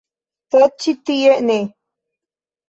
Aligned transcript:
Sed 0.55 0.73
ĉi 0.85 0.93
tie 1.09 1.35
ne. 1.51 1.59